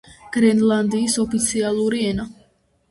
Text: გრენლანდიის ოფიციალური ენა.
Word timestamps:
გრენლანდიის 0.37 1.21
ოფიციალური 1.27 2.05
ენა. 2.09 2.29